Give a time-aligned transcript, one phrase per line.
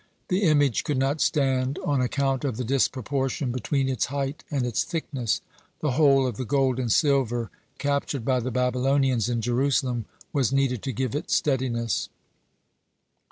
[0.29, 4.83] The image could not stand on account of the disproportion between its height and its
[4.83, 5.41] thickness.
[5.81, 10.81] The whole of the gold and silver captured by the Babylonians in Jerusalem was needed
[10.81, 12.09] to give it steadiness.